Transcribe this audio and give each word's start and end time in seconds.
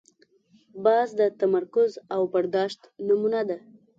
باز 0.85 1.07
د 1.19 1.21
تمرکز 1.41 1.91
او 2.15 2.21
برداشت 2.33 2.81
نمونه 3.07 3.41
ده 3.49 3.57